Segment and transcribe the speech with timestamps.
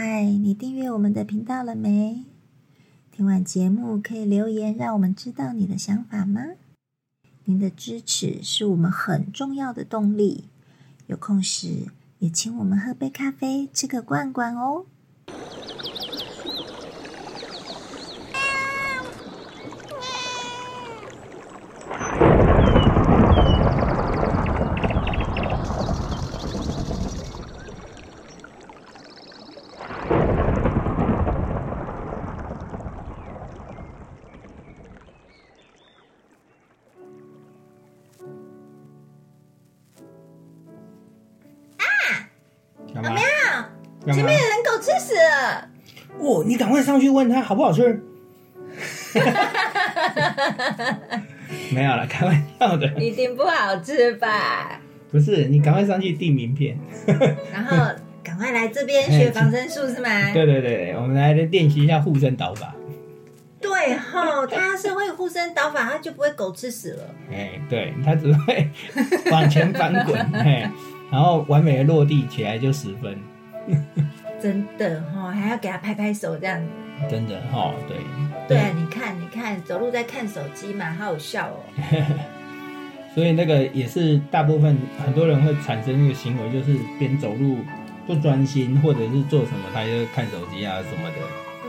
[0.00, 2.24] 嗨，你订阅我们的频道了没？
[3.10, 6.40] 听完节目可以留言，让我们知道你的想法吗？
[7.46, 10.44] 您的支持是我们很重要的动力。
[11.08, 11.88] 有空时
[12.20, 14.86] 也请我们喝杯咖啡，吃个罐罐哦。
[44.14, 45.68] 前面的人狗吃屎了！
[46.18, 48.02] 哦，你赶快上去问他好不好吃。
[51.72, 52.86] 没有了，开玩笑的。
[53.00, 54.80] 一定不好吃吧？
[55.10, 56.78] 不是，你赶快上去递名片。
[57.52, 57.76] 然后
[58.22, 60.08] 赶快来这边学防身术是吗？
[60.32, 62.74] 对对对，我们来练习一下护身导法。
[63.60, 67.02] 对吼，他是会护身导法，他就不会狗吃屎了。
[67.32, 68.68] 哎，对他只会
[69.32, 70.68] 往前翻滚，嘿，
[71.10, 73.18] 然后完美的落地起来就十分。
[74.40, 76.66] 真的哈，还要给他拍拍手这样子。
[77.10, 77.96] 真的哈，对。
[78.48, 81.60] 对啊，你看，你看，走路在看手机嘛，好好笑哦。
[83.14, 87.58] 所以那个也是大部分很多人会产生一个行为，就是边走路
[88.06, 91.16] 不专心，或者是做什么他就看手机啊什么的。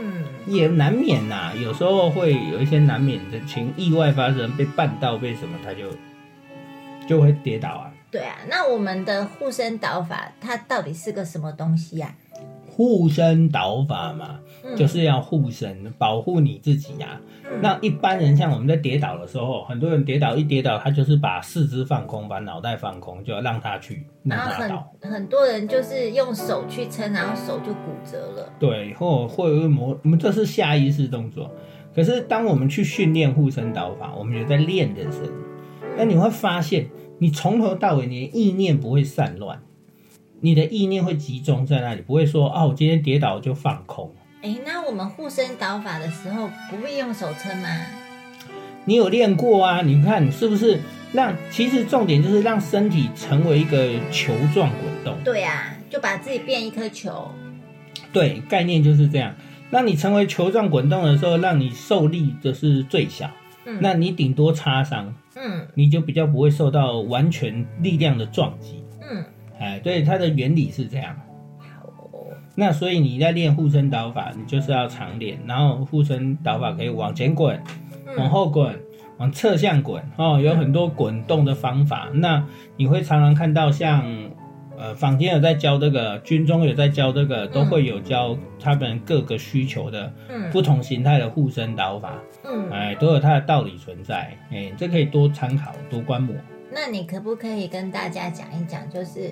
[0.02, 5.90] 嗯，也难免呐、有时候会有一些难免的情意外发生，被绊到被什么，他就
[7.06, 7.90] 就会跌倒啊。
[8.10, 12.14] 对啊，那我们的护身导法，它到底是个什么东西啊？
[12.68, 24.92] 护身导法嘛，嗯就是要护身，保护你自己呀、嗯那一般人像我们在跌倒的时候，很多人跌倒一跌倒，他就是把四肢放空，把脑袋放空，就要让他去，让然后他倒。
[25.02, 28.52] 很很多人就是用手去撑，然后手就骨折了。
[28.60, 31.50] 对，或或有磨，我们这是下意识动作。
[31.92, 35.32] 可是当我们去训练护身导法，我们有在练的时候，
[35.98, 36.86] 那你会发现，
[37.22, 39.60] 你从头到尾你的意念不会散乱，
[40.40, 44.10] 你的意念会集中在那里，不会说啊，我今天跌倒就放空。
[44.40, 47.68] 哎，那我们护身导法的时候，不会用手撑吗？
[48.86, 49.82] 你有练过啊？
[49.82, 50.80] 你看是不是
[51.12, 51.36] 让？
[51.50, 55.14] 其实重点就是让身体成为一个球状滚动。
[55.22, 57.30] 对啊，就把自己变一颗球。
[58.14, 59.34] 对，概念就是这样。
[59.70, 63.30] 让你成为球状滚动的时候，让你受力的是最小，
[63.66, 68.84] 嗯那你顶多擦伤，嗯你就比较不会受到完全力量的撞击。
[69.00, 69.24] 嗯，
[69.58, 71.16] 哎，对，它的原理是这样。
[72.56, 77.58] 那所以你在练护身导法，你就是要常练，然后护身导法可以往前滚，
[78.18, 78.78] 往嗯后滚，
[79.18, 82.08] 往侧向滚哦，有很多滚动的方法。
[82.12, 82.44] 那
[82.76, 84.04] 你会常常看到像
[84.80, 92.14] 呃坊间有在教这个，军中有在教这个，都会有教他们各个需求的嗯不同形态的护身导法，
[92.44, 94.34] 嗯，哎，都有它的道理存在。
[94.50, 96.34] 哎，这可以多参考，多观摩。
[96.72, 99.30] 那你可不可以跟大家讲一讲，就是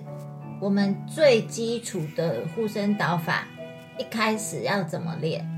[0.60, 3.48] 我们最基础的护身导法，
[3.98, 5.48] 一开始要怎么练？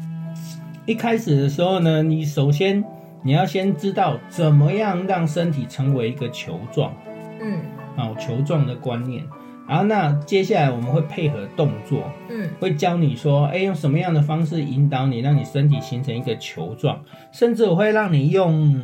[0.86, 2.84] 一开始的时候呢，你首先
[3.24, 6.94] 你要先知道怎么样让身体成为一个球状。
[7.40, 7.58] 嗯
[7.96, 9.24] 哦，球状的观念。
[9.70, 17.00] 然后那接下来我们会配合动作，嗯会教你说，哎，用什么样的方式引导你，让你身体形成一个球状，
[17.30, 18.82] 甚至我会让你用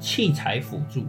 [0.00, 1.04] 器材辅助。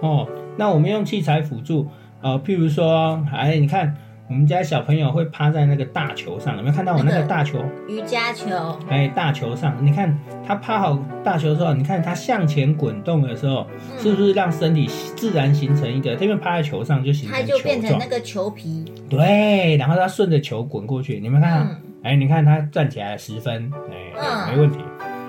[0.00, 1.86] 哦，那我们用器材辅助，
[2.22, 3.96] 呃，譬如说，哎，你看
[4.28, 7.64] 我们家小朋友会趴在那个大球上，有没有看到我那那个个大球？
[7.88, 8.78] 瑜伽球。
[8.88, 16.14] 哎，大球上，你看他趴好大球之后，你看他向前滚动的时候，嗯是不是让身体自然形成一个？
[16.14, 24.78] 这边趴在球上就形成球就变成状那个球皮，对，然后他顺着球滚过去，你们看哎，你看他站起来十分，哎，嗯没问题。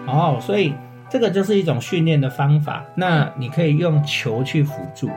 [0.08, 0.74] 哦，所以
[1.10, 2.84] 这个就是一种训练的方法。
[2.96, 5.10] 那你可以用球去辅助，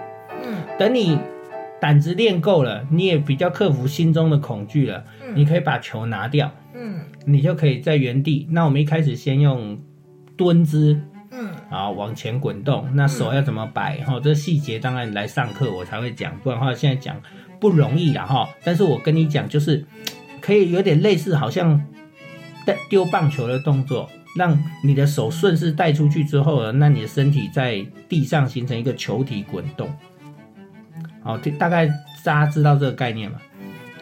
[0.44, 1.18] 嗯等你
[1.82, 6.48] 胆子练够了，你也比较克服心中的恐惧了，你嗯可以把球拿掉。
[6.76, 8.46] 嗯你就可以在原地。
[8.52, 9.76] 那我们一开始先用
[10.36, 10.96] 蹲姿，
[11.32, 12.88] 嗯然后往前滚动。
[12.94, 13.98] 那手要怎么摆？
[14.04, 17.20] 哈、这细节当然来上课我才会讲，不然的话现在讲
[17.58, 18.48] 不容易了哈。
[18.62, 19.84] 但是我跟你讲，就是
[20.40, 21.84] 可以有点类似，好像
[22.64, 24.08] 带丢棒球的动作。
[24.36, 29.90] 让你的手顺势带出去之后呢，那你的身体在地上形成一个球体滚动。
[31.22, 31.86] 好，这大概
[32.24, 33.38] 大家知道这个概念嘛？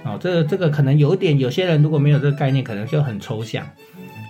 [0.04, 3.66] 哦，这个这个可能有点，有些人如果没有这个概念，可能就很抽象。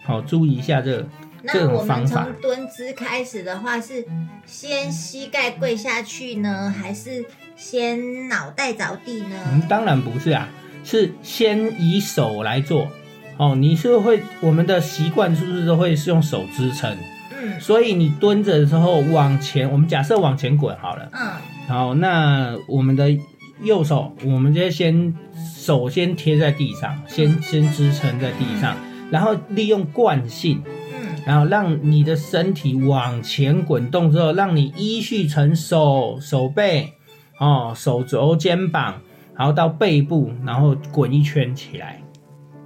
[0.04, 1.02] 好，注意一下这个
[1.46, 4.04] 这那种我们方法从蹲姿开始的话，是
[4.44, 7.24] 先膝盖跪下去呢，还是
[7.56, 9.36] 先脑袋着地呢？
[9.52, 10.48] 嗯，当然不是啊。
[10.82, 12.88] 是先以手来做。
[13.36, 16.96] 哦，你是会我们的习惯是不是都会是用手支撑？
[17.42, 17.60] 嗯。
[17.60, 21.08] 所以你蹲着的时候往前，我们假设往前滚好了。
[21.12, 21.30] 嗯。
[21.68, 23.16] 好，那我们的
[23.62, 25.14] 右手，我们就先
[25.56, 28.76] 手先贴在地上，先先支撑在地上，
[29.10, 31.22] 然后利用惯性，嗯。
[31.26, 36.94] 然后让你的身体往前滚动之后，让你依序成手、手背、
[37.38, 39.02] 哦、手肘、肩膀，
[39.36, 42.02] 然后到背部，然后滚一圈起来。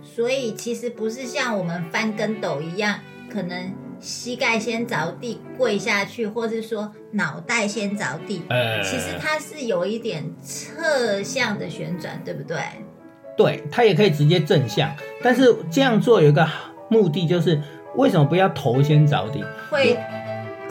[0.02, 3.72] 所以其实不是像我们翻跟斗一样，可能
[4.04, 8.42] 膝盖先着地跪下去，或是说脑袋先着地。
[8.50, 12.58] 呃，其实它是有一点侧向的旋转，对不对？
[13.34, 16.46] 对，它也可以直接正向，但是这样做有一个
[16.90, 17.58] 目的，就是
[17.96, 19.42] 为什么不要头先着地？
[19.70, 19.98] 会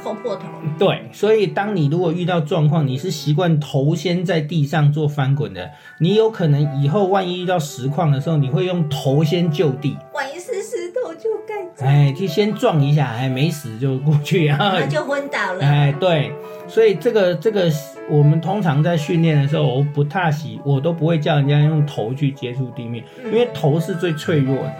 [0.01, 0.43] 扣破头。
[0.77, 10.82] 对，所以当你如果遇到状况，你是习惯头先在地上做翻滚的，你有可能以后万一遇到实况的时候，你会用头先就地，万一是石头
[11.23, 15.63] 就盖着，哎，就先撞一下，哎，没死就过去，然后那就昏倒了。
[15.63, 16.33] 哎，对，
[16.67, 17.71] 所以这个这个，
[18.09, 24.73] 我们通常在训练的时候，我不太喜，我都不会叫人家用头去接触地面，因为头是最脆弱的，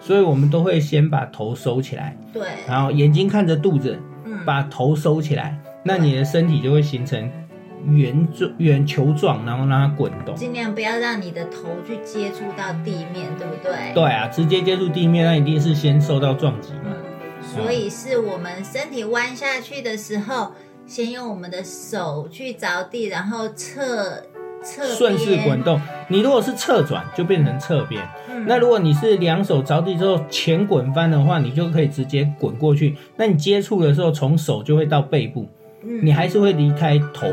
[0.00, 7.30] 所以我们都会先把头收起来，对，然后眼睛看着肚子，嗯，把头收起来，那你的身体就会形成
[7.86, 10.34] 圆状、圆球状，然后让它滚动。
[10.34, 13.92] 尽量不要让你的头去接触到地面，对不对？
[13.94, 16.92] 对啊，直接接触地面，那一定是先受到撞击嘛。
[16.92, 20.52] 嗯，所以是我们身体弯下去的时候，
[20.86, 24.22] 先用我们的手去着地，然后侧
[24.62, 25.62] 侧边顺势滚。
[25.62, 25.80] 动。
[26.08, 28.02] 你如果是侧转，就变成侧边。
[28.30, 32.96] 嗯那如果你是两手着地之后前滚翻的话，你就可以直接滚过去。
[33.16, 35.46] 那你接触的时候，从手就会到背部，
[35.82, 37.28] 嗯你还是会离开头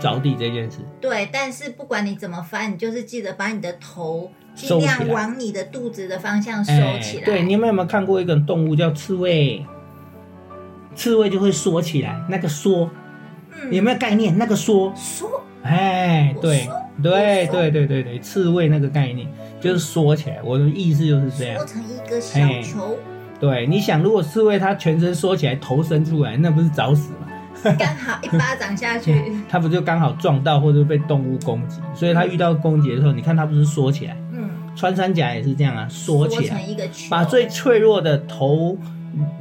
[0.00, 0.78] 着地这件事。
[1.00, 7.22] 对，但是不管你怎么翻，你就是记得把你的头尽量往你的肚子的方向收起来。
[7.22, 9.64] 哎对，你们有没有看过一个动物叫刺猬？
[10.94, 12.90] 刺猬就会缩起来，那个缩
[13.62, 14.36] 嗯有没有概念？
[14.36, 16.68] 那个缩，缩哎，对
[17.02, 19.28] 对对对对对，刺猬那个概念
[19.60, 20.40] 就是缩起来。
[20.42, 21.66] 我的意思就是这样缩。
[21.66, 22.96] 成一个小哎球，
[23.38, 27.28] 对，你想，如果刺猬它全身缩起来，头伸出来，那不是找死吗？
[27.78, 29.14] 刚好一巴掌下去。
[29.48, 31.80] 它不就刚好撞到或者被动物攻击？
[31.94, 36.62] 所以它遇到攻击的时候，你看它不是缩起来，嗯，穿山甲也是这样啊，缩起来
[37.10, 38.78] 把最脆弱的头、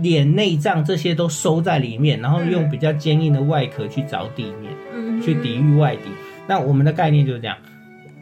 [0.01, 6.03] 脸、内脏这些都收在里面，然后用比较坚硬的外壳去着地面，嗯去抵御外敌。
[6.47, 7.57] 那我们的概念就是这样，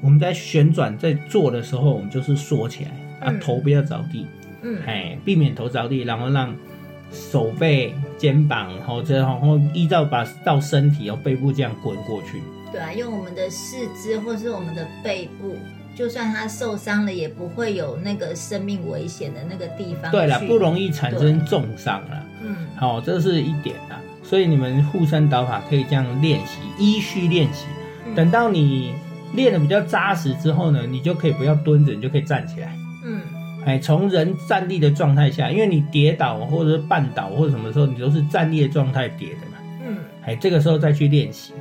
[0.01, 2.89] 我们在旋转在做的时候，我们就是缩起来，
[3.27, 4.25] 啊，嗯头不要着地，
[4.63, 6.53] 嗯哎，避免头着地，然后让
[7.32, 12.44] 手背、肩膀，然后这然后依照把到身体，然后背部这样滚过去。
[12.72, 15.56] 对啊，用我们的四肢或是我们的背部，
[15.96, 20.12] 就算他受伤了，也不会有那个生命危险的那个地方。
[20.12, 20.58] 对了，不。
[20.58, 22.24] 容易产生重伤了。
[22.44, 24.02] 嗯好、这是一点啊。
[24.24, 27.66] 所以你们护身导法可以这样练习，依序练习。
[28.08, 28.94] 嗯等到你
[29.34, 32.76] 练的比较扎实之后呢，你就可以不要蹲着，你就可以站起来。
[33.04, 33.20] 嗯
[33.66, 39.58] 哎，从人站立的状态下，因为你跌倒或者是绊倒或者什么时候，你都是站立的状态跌的嘛。
[39.88, 41.54] 嗯哎，这个时候再去练习，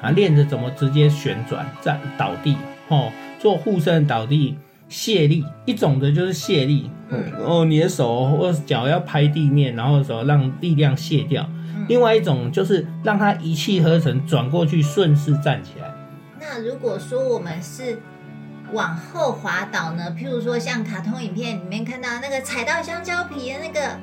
[0.00, 2.56] 啊，练着怎么直接旋转站倒地，
[2.88, 4.56] 哦，做护身倒地
[4.88, 11.42] 卸力，一种的就是卸力，嗯哦，你的手或脚要拍地面，然后手让力量卸掉。
[11.52, 11.58] 嗯
[11.88, 15.90] 另外一种就是让它一气呵成，转过去顺势站起来。
[16.38, 17.98] 那如果说我们是
[18.72, 20.14] 往后滑倒呢？
[20.18, 23.98] 譬如说像卡通影片里面看到那个踩到香蕉皮的那个，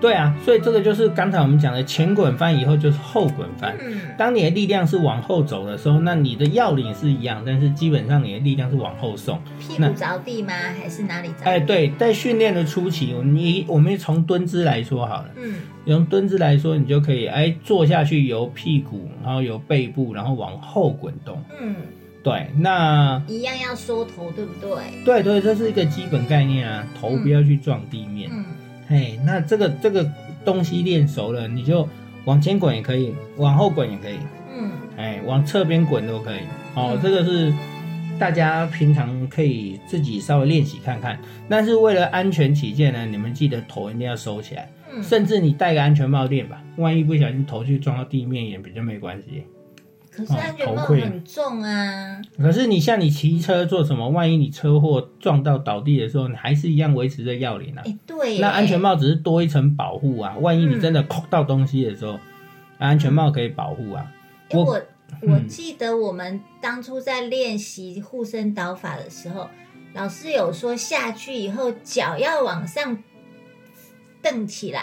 [0.00, 3.76] 对啊，所以这个就是刚才我们讲的前滚翻以后就是后滚翻。
[3.80, 9.40] 嗯当你的力量是往后走的时候，那你的要领是一样，但是基本上你的力量是往后送。
[9.58, 10.52] 屁股着地吗？
[10.78, 11.44] 还是哪里着地？
[11.44, 15.54] 哎，对，在训练的初期，你我们从蹲姿来说好了，嗯
[15.86, 21.42] 用蹲姿来说，你就可以哎坐下去，由屁股，然后由背部，然后往后滚动。
[21.60, 21.74] 嗯，
[22.22, 25.04] 对，那一样要缩头，对不对？
[25.04, 28.30] 对对，这是一个基本概念啊，头不要去撞地面。
[28.32, 28.44] 嗯
[28.88, 30.08] 嘿，那这个这个
[30.44, 31.88] 东西练熟了，你就
[32.24, 34.18] 往前滚也可以，往后滚也可以，
[34.54, 36.40] 嗯哎，往侧边滚都可以。
[36.74, 37.52] 哦，嗯这个是
[38.18, 41.18] 大家平常可以自己稍微练习看看。
[41.48, 49.44] 但是为了安全起见呢，你们记得头一定要收起来，嗯，甚至你戴个安全帽练吧，万一不小心头去撞到地面也比较没关系。
[50.14, 52.20] 可是安全帽很重啊。
[52.36, 57.82] 可是你像你骑车做什么，万一你车祸撞到倒地的时候，你还是一样维持着要领啊。
[57.86, 62.20] 哎，对，那安全帽只是多一层保护啊，万一你真的扣到东西的时候，
[62.78, 64.12] 安全帽可以保护啊。
[64.50, 64.82] 哎，我
[65.22, 69.48] 我记得我们当初在练习护身导法的时候，
[69.94, 73.02] 老师有说下去以后脚要往上
[74.20, 74.82] 蹬起来，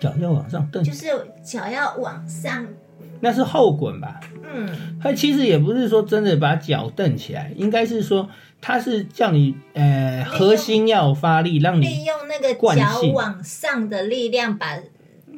[0.00, 1.06] 脚要往上蹬，就是
[1.42, 2.66] 脚要往上，
[3.24, 4.20] 那是后滚吧？
[4.54, 4.68] 嗯，
[5.00, 8.28] 它其实也不是说真的把脚蹬起来，应该是说
[8.60, 14.76] 它是叫你呃核心要发力，让你利你用那个惯脚性往上的力量把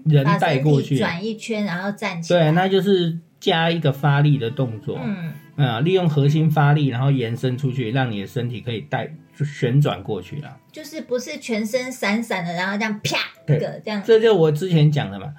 [0.05, 0.97] 人带过去。
[0.97, 2.41] 转一圈，然后站起来。
[2.41, 4.99] 对，那就是加一个发力的动作。
[5.03, 10.57] 嗯啊、利用核心发力，然后延伸出去，让你的身体可以带就旋转过去了。
[10.73, 14.03] 就是不是全身闪闪的，然后这样啪一个这样。
[14.05, 15.33] 这就我之前讲的嘛，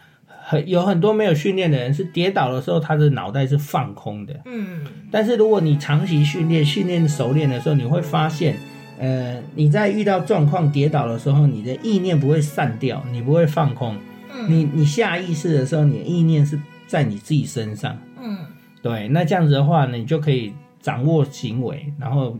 [0.48, 4.42] 很有很多没有训练的人是跌倒的时候，他的脑袋是放空的。
[4.46, 8.56] 嗯但是如果你长期训练、训练熟练的时候，你会发现，
[9.00, 13.98] 呃，你在遇到状况跌倒的时候，你的意念不会散掉，你不会放空，
[14.32, 17.98] 嗯你你下意识的时候，你的意念是在你自己身上。
[18.22, 18.38] 嗯
[18.84, 22.38] 对，那这样子的话呢，你就可以掌握行为，然后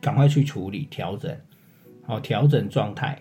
[0.00, 1.30] 赶快去处理、调整，
[2.06, 3.18] 好、调整状态。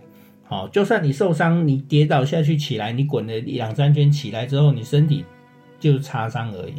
[0.54, 5.26] 好、就算你受伤，你跌倒下去起来，你滚了两三圈起来之后，你身体
[5.80, 6.76] 就是擦伤而已，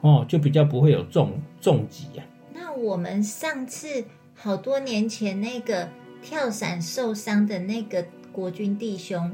[0.00, 2.24] 哦，就比较不会有重重击啊。
[2.54, 5.88] 那我们上次好多年前那个
[6.22, 9.30] 跳伞受伤的那个国军弟兄，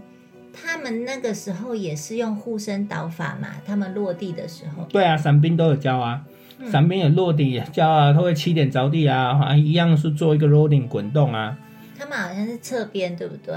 [0.52, 3.48] 他们那个时候也是用护身导法嘛？
[3.64, 6.24] 他们落地的时候，对啊，伞兵都有教啊，
[6.66, 11.56] 伞兵有落地也教啊，他会起点着地啊，啊，一样是做一个 rolling 滚动啊，
[12.00, 13.56] 他们好像是侧边，对不对？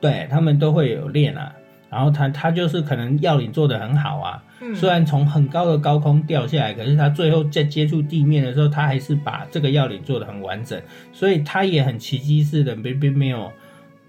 [0.00, 1.54] 对他们都会有练啊。
[1.88, 4.74] 然后他他就是可能要领做的很好啊，嗯。
[4.74, 10.80] 虽然从很高的高空掉下来，可是他最后在接触地面的时候，他还是把这个要领做的很完整，
[11.12, 13.50] 所以他也很奇迹似的并并没有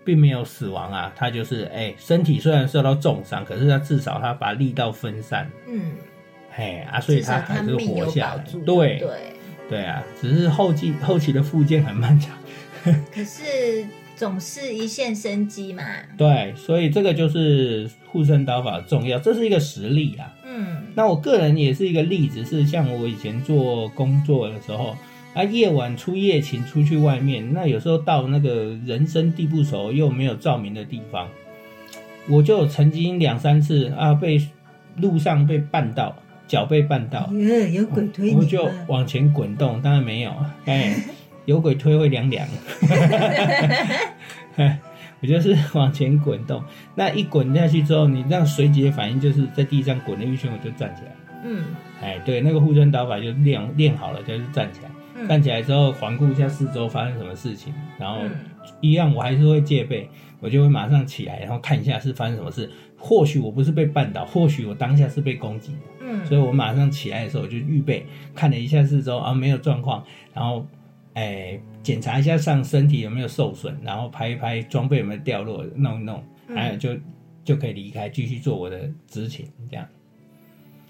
[0.05, 5.93] 并没有死亡啊，他就是哎身体虽然受到重伤，可是他至少他把力道分散，嗯，
[6.51, 8.43] 嘿啊，所以至少还是活下来。
[8.65, 9.09] 对对。
[9.69, 12.35] 对啊，只是后期后期的复健很漫长，
[13.13, 13.85] 可是
[14.15, 15.83] 总是一线生机嘛，
[16.17, 20.33] 对，所以这个就是护身导法的重要，这是一个实例啊。
[20.45, 20.77] 嗯。
[20.93, 24.95] 那我个人也是一个例子，是像我以前做工作的时候，
[25.33, 31.29] 啊，夜晚出夜勤出去外面，那有时候到那个人生地不熟又没有照明的地方，
[32.27, 34.45] 我就曾经两三次啊被
[34.97, 36.13] 路上被绊到，
[36.45, 40.35] 脚被绊到，耶，有鬼推我就往前滚动，当然没有，
[40.65, 40.93] 哎，
[41.45, 42.47] 有鬼推会凉凉。
[45.21, 46.63] 我就是往前滚动，
[46.95, 51.11] 那一滚下去之后，你这样随即的反应就是在地上滚了一圈，我就站起来。
[51.43, 51.63] 嗯
[52.01, 54.89] 哎，对，那个护身导法就练练好了，就是站起来。
[55.15, 58.31] 嗯站起来之后，环顾一下四周发生什么事情，然后嗯
[58.79, 62.67] 一样我还是会戒备，我就会马上起来，然后看一下是发生什么事。
[62.97, 65.77] 或许我不是被绊倒，或许我当下是被攻击的。
[66.01, 70.65] 嗯所以我马上起来的时候，我就预备看了一下四周啊，没有状况，然后
[71.13, 76.55] 哎检查一下上身体有没有受损，然后拍一拍装备有没有掉落，弄一弄，嗯。
[76.55, 76.97] 还有就
[77.43, 79.87] 就可以离开，继续做我的执勤，这样。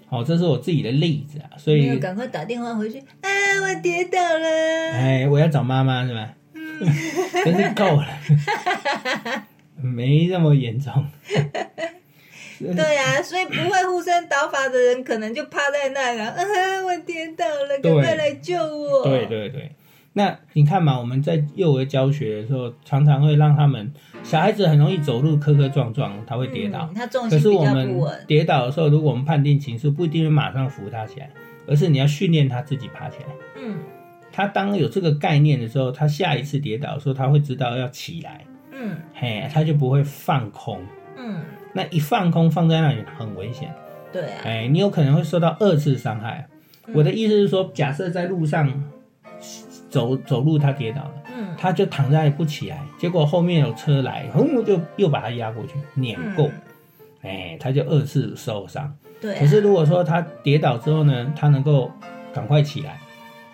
[0.06, 3.28] 好，这是我自己的例子啊，所以赶快打电话回去，啊，
[3.62, 4.48] 我跌倒了，
[4.92, 6.34] 哎，我要找妈妈是吧？
[7.44, 8.06] 真是够了，
[9.80, 10.92] 没那么严重。
[12.58, 16.44] 对呀、所以不会护身倒法的人，可能就趴在那了，啊，
[16.84, 19.72] 我跌倒了，赶快来救我，对对对，
[20.14, 23.92] 那你看嘛，我们在幼儿教学的时候，常常会让他们
[24.22, 26.86] 小孩子很容易走路磕磕撞撞，他会跌倒。
[26.90, 31.30] 嗯他重可心比较是我们跌倒的时候，如果我们判定情绪，不一定会马上扶他起来，
[31.66, 33.26] 而是你要训练他自己爬起来。
[33.62, 33.76] 嗯
[34.34, 40.80] 他当有这个概念的时候，他下一次跌倒的时候，他会知道要起来，嗯嘿，他就不会放空。
[41.18, 41.40] 嗯，
[41.74, 43.70] 那一放空放在那里很危险，
[44.10, 46.46] 对啊，哎，你有可能会受到二次伤害。
[46.86, 48.82] 嗯我的意思是说，假设在路上
[49.92, 51.12] 走走路，他跌倒了。
[51.36, 58.92] 嗯他就躺在不起来，结果后面有车来，轰就又把他压过去，碾过，嗯哎、他就二次受伤。
[59.20, 61.88] 对啊，可是如果说他跌倒之后呢，他能够
[62.32, 62.98] 赶快起来，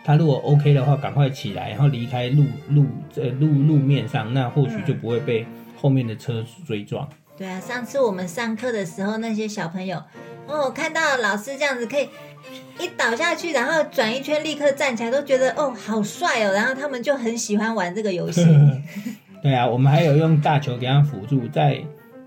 [0.05, 5.45] 他如果 OK 的话，赶快起来，然后离开路路呃路路面上，那或许就不会被
[5.77, 7.07] 后面的车追撞。
[7.37, 10.03] 对啊，上次我们上课的时候，那些小朋友
[10.49, 12.09] 哦，看到老师这样子可以
[12.81, 18.45] 一倒下去，然后转一圈立刻站起来，都觉得哦好帅哦，然后他们就很喜欢玩这个游戏。
[19.43, 21.81] 对啊，我们还有用大球给他辅助，在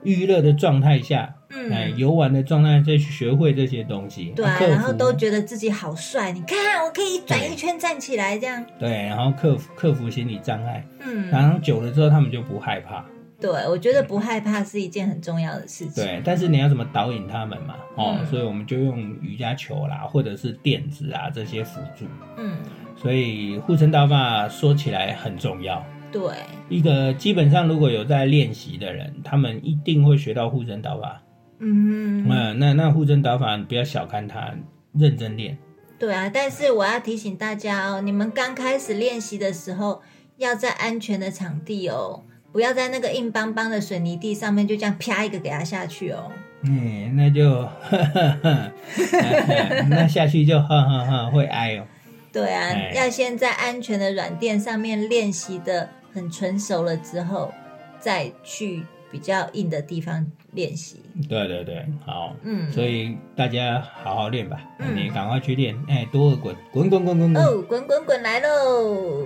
[0.04, 8.66] 娱乐的状态下，哎、嗯，游玩的状态再去学会这些东西，对啊，然后都觉得自己好帅，你看我可以转一圈站起来这样。
[8.80, 10.86] 对，然后克服克服心理障碍。
[11.04, 13.04] 嗯然后久了之后，他们就不害怕。
[13.42, 16.04] 对，我觉得不害怕是一件很重要的事情。
[16.04, 17.76] 对，但是你要怎么导引他们嘛？
[17.98, 22.06] 哦，嗯所以我们就用瑜伽球啦，或者是垫子啊这些辅助。
[22.38, 22.58] 嗯，
[22.96, 25.84] 所以护身刀法说起来很重要。
[26.12, 26.22] 对，
[26.70, 31.24] 一个基本上如果有在练习的人，他们一定会学到护身导法。
[31.60, 34.54] 嗯，嗯，那那护身导法你不要小看它，
[34.94, 35.58] 认真练。
[35.98, 36.30] 对啊。
[36.34, 40.02] 但是我要提醒大家哦，你们刚开始练习的时候，
[40.38, 46.32] 要在安全的场地哦，不要在那个硬邦邦的水泥地上面就这样啪一个给它下去哦。
[46.64, 47.68] 嗯，那就
[49.90, 51.86] 那下去就哈哈哈会挨哦。
[52.32, 57.52] 对啊，哎要先在安全的软垫上面练习的很纯熟了之后，
[58.00, 61.02] 再去比较硬的地方练习。
[61.28, 62.36] 对对对，好。
[62.44, 67.44] 嗯，所以大家好好练吧，嗯你赶快去练，哎，多个滚，滚滚滚滚滚。
[67.44, 69.26] 哦，滚滚滚来喽！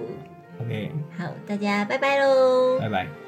[0.60, 2.80] OK，好，大家拜拜喽。
[2.80, 3.25] 拜拜。